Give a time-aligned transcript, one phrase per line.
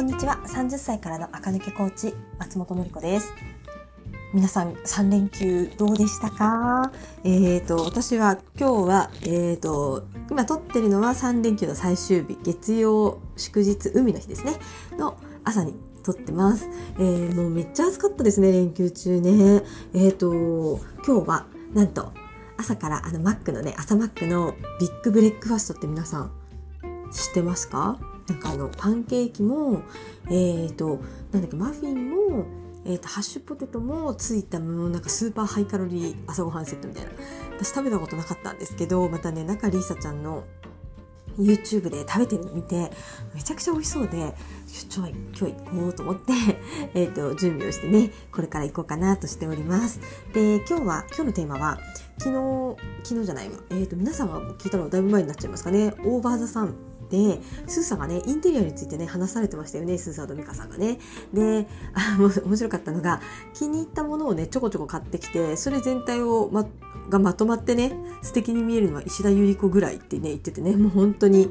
[0.00, 0.40] こんにちは。
[0.46, 3.34] 30歳からの赤抜けコーチ松本のり子です。
[4.32, 6.90] 皆さん3連休どうでしたか？
[7.22, 14.54] えっ、ー、と私は今日はえっ、ー、と今撮ってるのは3連休の最終日月曜祝日海の日ですね。
[14.96, 19.62] の朝に撮ってます、えー、もうめっちゃ暑かったですね連休中ね。
[19.92, 22.14] えっ、と今日はなんと
[22.56, 26.32] 朝からあのマックのね朝マックのビッグブレックファストって皆さん
[27.12, 28.00] 知ってますか？
[28.30, 29.82] なんかあのパンケーキも
[30.26, 31.00] えっ、ー、と
[31.32, 32.46] なんだっけマフィンも
[32.82, 37.10] えーと、ハッシュポテトもついたものなんかスーパーハイカロリー朝ごはんセットみたいな。
[37.58, 40.44] 私食べたことなかったんですけどまたね中里依紗ちゃんの
[41.38, 42.90] YouTube で食べてるの見て
[43.34, 44.34] めちゃくちゃ美味しそうで
[44.66, 46.32] ちょ今日行こうと思って
[46.94, 50.00] えと準備をしてねこれから行こうかなとしております。
[50.32, 51.78] で今日は今日のテーマは
[52.18, 53.56] 昨日昨日じゃないわ。
[53.70, 55.94] えっ、ー、と皆さんが聞いたのだいぶ前になっちゃいますかね。
[56.04, 56.89] オーバーザさん。
[57.10, 60.98] でスーさんがねインテリアについてね話されてましたよねスーさんとミカさんがね。
[61.34, 63.20] であ面白かったのが
[63.52, 66.66] 気に入ったものをねちょこちょこ買ってきてそれ全体を、ま、
[67.08, 71.50] がまとまってね素敵に見えるのは石田ゆり子ぐらいってね言っててねもう本当に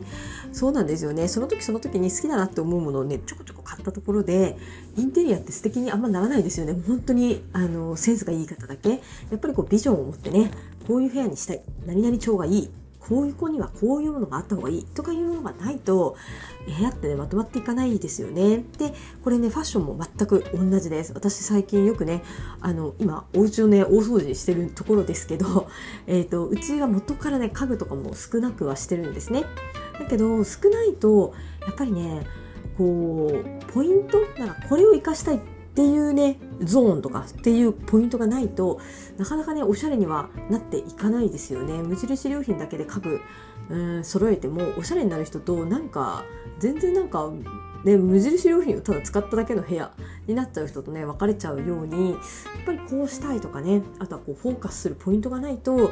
[0.52, 1.28] そうなんですよね。
[1.28, 4.58] その時その時に好きだなって思うものをねちょこちょこ買ったところで
[4.96, 6.76] インテリアって素敵にあんまならないですよね。
[6.88, 8.90] 本当にあのセンスがいい方だけ。
[8.90, 8.98] や
[9.36, 10.52] っぱりこうビジョンを持ってね
[10.88, 11.62] こういう部屋にしたい。
[11.86, 12.70] 何々調がいい。
[13.10, 16.16] こういう子にはこういうものがあった方がいいとかいうものがないと
[16.68, 18.64] 部屋ってねまとまっていかないですよね。
[18.78, 18.94] で
[19.24, 21.14] これねファッションも全く同じです。
[21.14, 22.24] 私最近よくね
[22.62, 25.68] あの今お家をね大掃除してるところですけど、
[26.06, 29.46] えーと、うちは元からね家具とかも少なくはしてるんですね。
[29.98, 32.28] だけど少ないとやっぱりね
[32.78, 34.20] こうポイント？
[34.38, 38.80] なんかこれを生かしたいってっていうねゾーンとかっていうポイントがないと
[39.18, 41.82] なかなかねおしゃれにはなっていかないですよね。
[41.84, 43.22] 無印良品だけで家具
[43.70, 46.26] うん揃えてもおしゃれになる人となんか
[46.60, 47.32] 全然なんか
[47.84, 49.94] ね、無印良品をただ使っただけの部屋
[50.28, 52.20] になっちゃう人とね別れちゃうようにやっ
[52.66, 55.92] ぱりこうしたいとかねあとはこうフォーカスするポイントがないと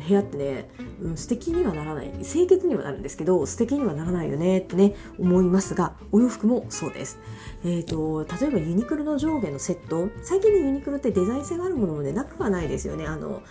[0.00, 0.70] 部屋ってね、
[1.00, 7.18] うん、素敵にはならない清潔にはなるんですけど素敵にはならないよねってね思いますがお洋服もそうです。
[7.64, 13.06] えーと、例えばユニクロの上下のセット最近ねユニクロってデザイン性があるものもねなくはないですよね。
[13.06, 13.42] あの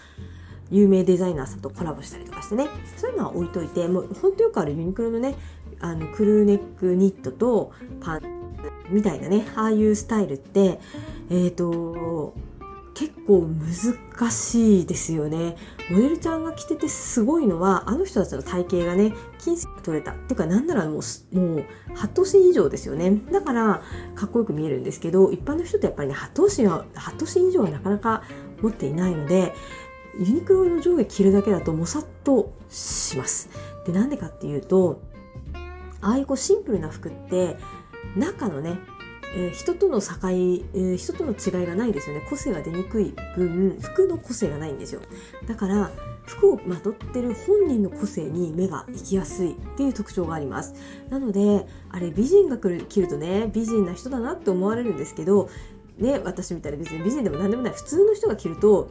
[0.71, 2.67] 有名デザイナーさんとコラボしたりとかしてね
[2.97, 5.35] そういうのは置いといてもうほんとよくあるユニクロのね
[5.79, 8.21] あのクルーネックニットとパン
[8.89, 10.79] みたいなねああいうスタイルって
[11.29, 12.33] えっ、ー、と
[12.95, 15.57] 結構難しいですよね。
[15.91, 20.13] モデルちゃんが着ててすごいのは、あの人たちの体型がね、金星が取れた。
[20.13, 23.21] っていうか、なんならもう、もう、8頭身以上ですよね。
[23.31, 23.81] だから、
[24.15, 28.23] かっこよく見えるんですけど、一般の人ってやっぱりね、8頭身は、8頭身以上はなかなか
[28.61, 29.53] 持っていないので、
[30.17, 33.49] ユニクロの上下着るだけだともさっとします。
[33.85, 35.01] で、なんでかっていうと、
[35.99, 37.57] ああいうこうシンプルな服って、
[38.15, 38.77] 中のね、
[39.35, 40.07] え、人との境、
[40.73, 42.25] え、人との違いがないですよね。
[42.29, 45.01] 個性が出にくい分服の個性がないんですよ。
[45.47, 45.91] だから
[46.25, 50.73] 服をまとってる本人の個性に目が行きやすいっていう特徴があります。
[51.09, 55.49] なのであれ美人が来る着るとね美人な人だなって思われるんですけど
[55.97, 58.89] ね私みたいな別に美人でも何でもない普通の人が着ると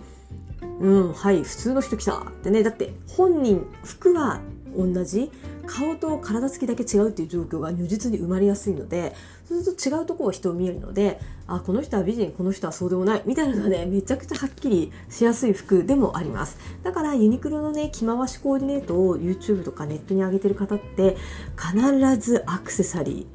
[0.81, 2.62] うんはい普通の人来たってね。
[2.62, 4.41] だって本人服は
[4.76, 5.30] 同じ
[5.66, 9.14] 顔と体つきだけ違うっていう状況が如実に生まれやすいので
[9.46, 21.16] そうすると違うところを人を見えるのであこの人は美人この人はそうでもないみたいなのがねめちゃくちゃはっきりしやすい服でもありますだからユニクロのね着回しコーディネートを YouTube とかネットに上げてる方って
[21.56, 23.26] 必ずアクセサリ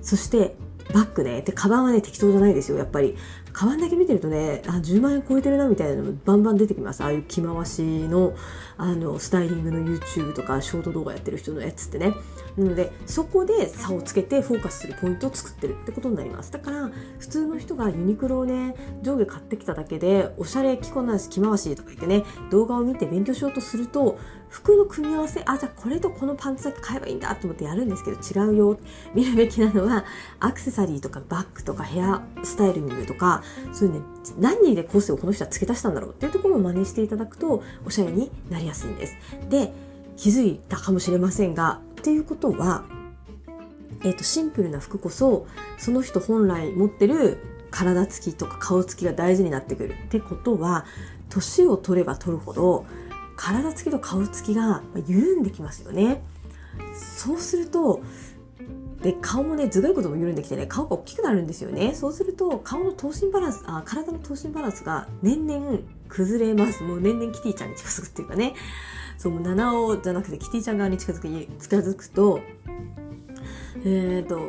[0.00, 0.56] ーそして
[0.92, 1.42] バッグね。
[1.42, 3.16] で、カバンはね、適当じゃないですよ、やっぱり。
[3.56, 7.02] カバンだけ見てるとね、あ、10万円超えてるなみたいなのもバンバン出てきます。
[7.02, 8.34] ああいう着回しの、
[8.76, 12.12] あの、スタイリングの YouTube とか、ショート動画やってる人のやつってね。
[12.58, 16.52] なので、そこで差をつけてフォーカスするポイントを作ってるってことになります。
[16.52, 28.78] だから、普通の人がユニクロをね、上下買ってきただけで、おしゃれ着こなし、着回しとか言ってね、動画を見て勉強しようとすると、服の組み合わせ、あ、じゃあこれとこのパンツだけ買えばいいんだと思ってやるんですけど、違うよ。
[29.14, 30.04] 見るべきなのは、
[30.40, 34.00] アクセサリーとかバッグとかヘアスタイリングとか、そういうね、
[34.38, 39.16] 何人で個性をこの人は付け足したんだろうっていうところを真似していただくとおしゃれになりやすいんです。
[39.48, 39.72] で
[40.16, 42.84] 気づいたかもしれませんがっていうことは、
[44.02, 45.46] えーと、シンプルな服こそ
[45.78, 47.38] その人本来持ってる
[47.70, 50.86] 体つきとか顔つきが大事になってくるってことは
[51.28, 52.86] 年を取れば取るほど
[53.36, 56.22] 体つきと顔つきが緩んできますよね。
[56.94, 58.02] そうすると
[59.02, 61.94] で顔もね頭蓋骨も緩んできてね顔が大きくなるんですよね。
[61.94, 65.78] そうすると顔の頭身バランスあ体の頭身バランスが年々
[66.08, 66.82] 崩れます。
[66.82, 68.54] もう年々キティちゃんに近づくっていうかね。
[69.18, 71.28] そうもう七尾じゃなくてキティちゃん側に近づく
[71.62, 72.40] 近づくと
[73.84, 74.40] えっ、ー、と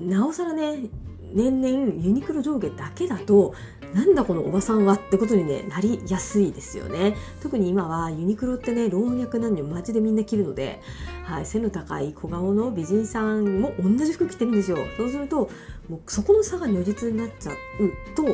[0.00, 0.88] なおさらね
[1.32, 3.54] 年々ユニクロ上下だけだと
[3.94, 7.16] なんだこのおばさんはってことに、ね、なりやすいですよね。
[7.42, 10.80] 特に今はユニクロってね老若男女マジでみんな着るので、
[11.24, 14.78] はい、背の高い小顔の美人さんも同じ服着てるんですよ。
[14.96, 15.50] そうすると
[15.88, 17.56] もうそこの差が如実になっちゃう
[18.14, 18.24] と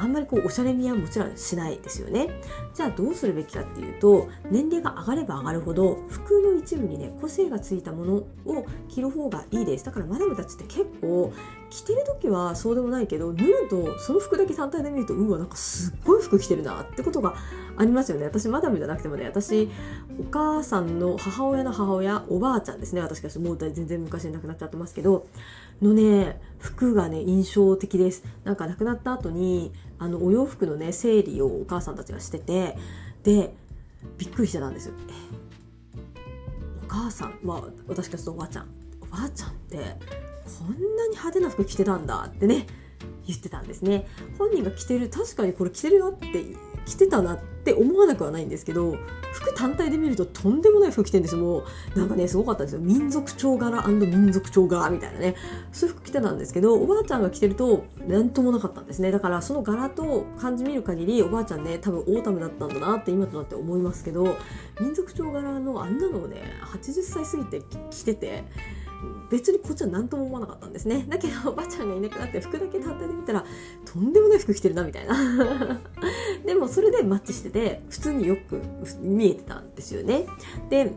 [0.00, 2.28] あんまりこうおしゃれみはもちろんしないですよね。
[2.74, 9.84] じゃあどうするべきかっていうと年齢が上がれば上がるほど服の一部にね個性がついたものを着る方がいいです。
[9.84, 11.32] だからマダムたちって結構
[11.68, 17.34] 着てる時はそうでもないけど脱ぐとその服だけ単体で見るとうわなんかすっごい服着てるなってことが
[17.76, 18.24] ありますよね。
[18.24, 19.70] 私マダムじゃなくてもね私
[20.18, 23.00] お母さんの母親の母親おばあちゃんですね。
[23.00, 25.26] 私がもう全然昔に亡くなっちゃってますけど
[25.82, 28.24] のね服がね印象的です。
[28.44, 32.76] なんか亡くなった後にあのお洋服のね整理をお母さんたちがしてて
[33.22, 33.54] で
[34.18, 34.94] びっくりしてたんですよ。
[36.84, 38.68] お母さんまあ私からするとおばあちゃん
[39.00, 42.66] おばあちゃんってこんなに派手な服着てたんだってね
[43.26, 44.06] 言ってたんですね。
[44.38, 46.26] 本人が着てる確かにこれ着てるなって
[46.86, 48.96] 着てたなって思わなくはないんですけど
[49.32, 51.58] 服単体で見るととんでもない服着てるんですも
[51.94, 52.80] うなんかねすごかったんですよ。
[52.80, 55.36] 民族調柄民族調柄みたいなね。
[55.72, 59.10] そういう服着てたんですけどおばあちゃんが着てると何ともなかったんですね。
[59.10, 64.36] だからその柄と感じ見る限りおばあちゃんね多分 Autumn だったんだなって今となって思いますけど
[64.80, 68.44] 民族調柄のあんなのをね80歳過ぎて着てて
[69.30, 71.06] 別にこっちは何とも思わなかったんですね。
[71.08, 73.44] だけどおばあちゃんがいなくなって服だけ単体で見たら
[73.84, 75.14] とんでもない服着てるなみたいな。
[76.44, 78.60] でもそれでマッチしてて普通によく
[79.00, 80.26] 見えてたんですよね。
[80.68, 80.92] で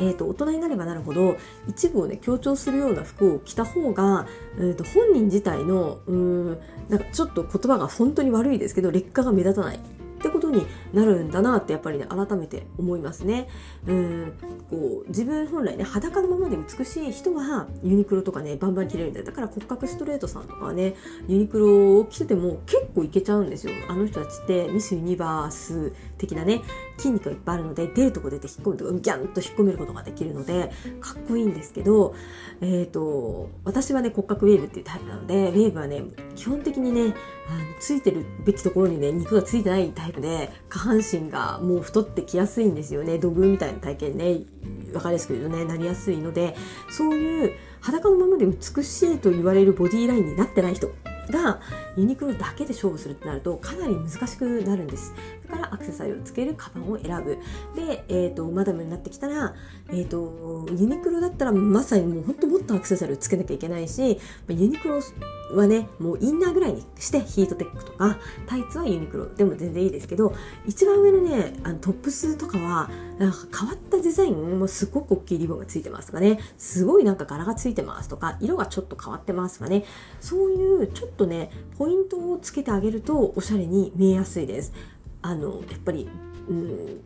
[0.00, 1.36] えーと、大人になればなるほど
[1.66, 6.58] 一部をね強調するような服を着た方が、えーと本人自体のうん
[6.88, 9.80] なんかちょっと言葉が本当に悪いですけど劣化が目立たない。
[10.18, 13.48] ってことになるんだなってやっぱりね改めて思いますね。
[13.86, 14.32] うん
[14.70, 20.94] こう自分本来ね裸のままで美しい人はユニクロとかねバンバン着れるんだよだから骨格ストレートさんとかはね
[21.26, 26.62] ユニクロを着てても結構いけちゃうんですよあの人たちってミスユニバース的なね
[26.96, 30.70] 筋肉がいっぱいあるので出るとこ出て引っ込むとギャンと引っ込めることができるので
[31.00, 32.14] かっこいいんですけど、
[32.60, 36.02] えーと、私はね骨格ウェーブっていうタイプなのでウェーブはね
[36.34, 37.14] 基本的にね
[37.48, 43.18] あのついてるべきところにね肉がついてないタイプで下半身がもう太ってきやすいんですよね。
[43.18, 44.40] 土偶みたいな体型ね
[44.92, 46.54] 分かりやすく言うとねなりやすいので
[46.90, 50.90] そういう裸のままで美しいと言われるボディラインになってない人
[51.30, 51.60] が
[51.96, 55.14] ユニクロだけで勝負するってなるとかなり難しくなるんです。
[55.48, 57.38] からアクセサリーをつけるカバンを選ぶ。
[57.74, 59.54] で、えーと、マダムになってきたら、
[59.90, 64.18] えーと、ユニクロだったらまさにもうほんともっとアクセサリーをつけなきゃいけないし
[64.48, 65.00] ユニクロ
[65.54, 69.26] はねもうインナーぐらいにしてヒートテックとかタイツはユニクロ。
[69.34, 70.34] でも全然いいですけど
[70.66, 76.38] 一番上のねあのトップスとかはなんか変わったデザインもすごく大きいリボンがついてますとかね。
[76.58, 79.84] すごいなんか柄がついてますとか色がちょっと変わってますとかね。
[80.20, 84.72] そういうちょっとねポイントをつけてあげるとおしゃれに見えやすいです。
[85.28, 86.08] あのやっぱり、
[86.48, 87.00] うん、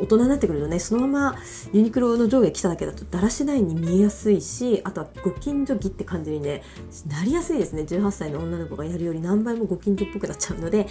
[0.00, 1.38] 大人になってくるとねそのまま
[1.74, 6.62] ユニクロの上下着ただけだとだらしないに見えやすいしあとはご近所着って感じにね
[7.06, 7.82] なりやすいですね。
[7.82, 10.86] 18歳の女の子がやるより何倍もご近所っぽくなっちゃうので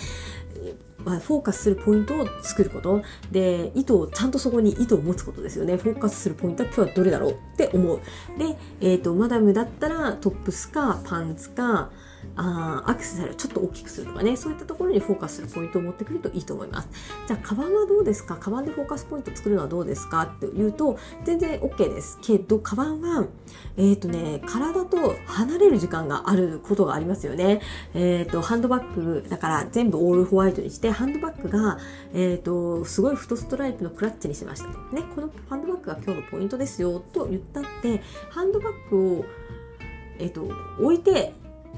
[1.03, 3.01] ま、フォーカスするポイントを作ること。
[3.31, 5.77] で糸をちゃんとそこに糸を持つことですよね。
[5.77, 7.99] フォーカスするポイントは今日はどれだろうって思う。
[8.37, 11.89] で、えーと、マダムだったらトップスかパンツか
[12.35, 16.89] あアクセサリーをちょっと大きくするとかねそういったところにフォーカスするポイントを持ってくるといいと思います。
[17.27, 18.35] じゃあカバンはどうですか？
[18.37, 20.23] カバンでフォーカスポイント作るのはどうですか？
[20.23, 22.19] っていうと全然 OK です。
[22.21, 23.25] けどカバンは
[23.77, 27.61] えっ、ー、とね体と離れる時間があることがありますよね。
[27.93, 31.79] えっ、ー、とハンドバッグだから全部オールホワイトにしてハンドバッグが
[32.13, 34.67] えっ、ー、とすごい太ストライプのクラッチにしました。
[34.95, 39.25] ねこのハンドバッグが今日のポイントですよと言ったってハンドバッグを
[40.19, 41.33] えっ、と置いて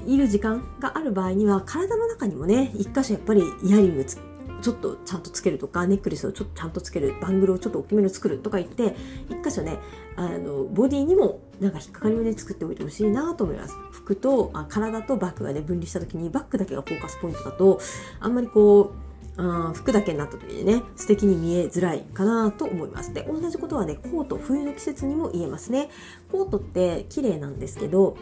[0.06, 8.94] いる時間がある場合には体の中にもね一箇所やっぱりイヤリングちょっとちゃんとつけるとかネックレスをちょっとちゃんとつけるバングルをちょっと大きめの作るとか言って
[9.28, 9.78] 一箇所ね
[10.16, 13.74] あのボディにもなんか引っかかりをね作っておいてほしいなと思います。
[13.90, 17.80] 服とあ体とバッグがね分離した時にバッグだけがフォーカスポイントだと
[18.20, 19.09] あんまりこう
[19.42, 23.14] あ服だけになった時にね素敵に見えづらいかなと思います。
[23.14, 25.88] で同じことはねコート冬の季節にも言えますね。
[26.30, 28.16] コートって綺麗なんですけど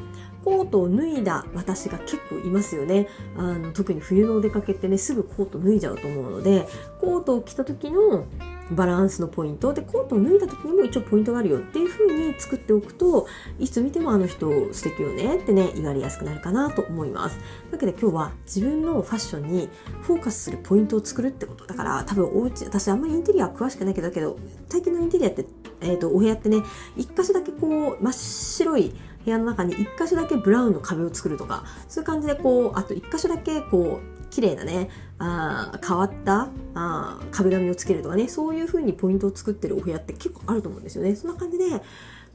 [0.44, 3.08] コートを脱いだ私が結構いますよね。
[3.36, 6.68] あの特に冬のお出かけってねすぐコート脱いじゃうと思うので
[7.00, 8.26] コートを着た時の
[8.72, 9.72] バランスのポイント。
[9.72, 13.26] でコートを脱いだ時にも一応ポイントがあるよっていう風に作っておくと
[13.58, 17.38] いつ見てもあの人素敵よねってね言われやすくなるかなと思います。
[17.70, 19.68] だけど今日は自分のファッションに
[20.02, 25.44] フォーカスするポイントを作るってことだから多分お家私あんまりインテリア詳しくないけどだけど最近のインテリアって、
[25.80, 26.58] えーと、お部屋ってね
[26.96, 28.92] 一箇所だけこう真っ白い
[29.24, 41.16] 部部屋の中に1箇所だけブラウンの壁を作るとか、そういう感じでこう、あと1箇所だけこう、綺麗なね、あ変わったあ壁紙をつけるとかね、そういう風にポイントを作ってるお部屋って結構あると思うんですよね。
[41.16, 41.64] そんな感じで、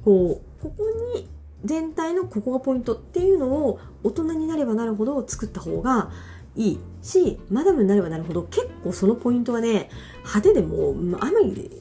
[0.04, 0.84] こう、ここ
[1.16, 1.30] に
[1.64, 6.12] 全体のここがポイントっていうのを大人になればなるほど作った方が
[6.56, 11.72] いいし、マダムになればなるほど結構そのポイントはね、派手でもあまり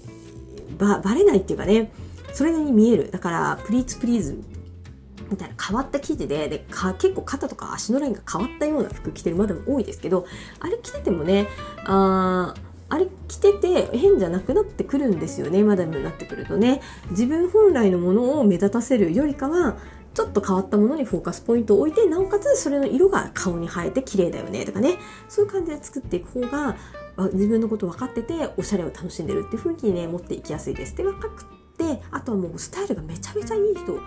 [0.78, 1.92] バレないっていうかね、
[2.32, 3.10] それなりに見える。
[3.10, 4.42] だから、プリーツプリーズ
[5.32, 6.64] みたいな変わった生地で、で、
[6.98, 10.26] 結構肩とか足のラインが変わったような服着てるまでも多いですけど、
[10.60, 11.48] あれ着ててもね、
[11.84, 12.54] あ
[12.88, 16.82] あれ着てて変じゃなくなってくるんですよね、マダムになってくるとね。
[17.10, 19.78] 自分本来のものを目立たせるよりかは、
[20.12, 26.76] ちょっと変わったものにフォーカスポイントを置いて、なおかつそれの色が顔に映えて綺麗だよねとかね、そういう感じで作っていく方が、
[27.32, 30.94] 自分のこと分かってて、おしゃれを楽しんでるっていう風にね、持っていきやすいです。
[30.94, 31.46] で、若く
[31.78, 34.00] であとはもうスタイルがめちゃめちゃいい人は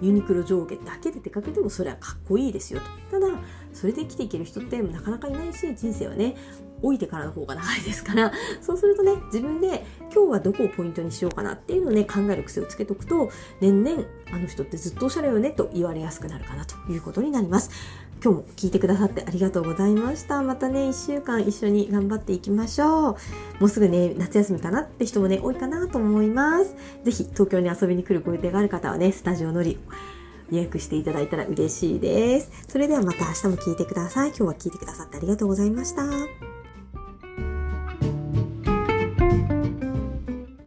[0.00, 3.20] ユニクロ上下だけで出かけてもそれはかっこいいですよと。
[3.20, 3.32] ただ
[3.72, 6.36] それで生きていける人ってなかなかいないし人生はね
[6.82, 8.32] 老いてからの方が長いですから。
[8.60, 17.70] そうするとね自分で今日はどこをポイントにしようかなっていうのをね考える癖をつけとくと年々あの人ってずっとおしゃれよねと言われやすくなるかなということになります
[18.22, 23.16] 今日も聞いてくださってありがとうございましたまたね1週間一緒に頑張っていきましょう
[23.60, 29.78] もうすぐね夏休みかなって人もね多いかなと思います是非東京に遊びに来るご予定がある方はねスタジオのり
[30.50, 32.50] 予約していただいたら嬉しいです。
[32.68, 34.28] それではまた明日も聞いてください。
[34.28, 36.45] 今日は聞いてくださってありがとうございました。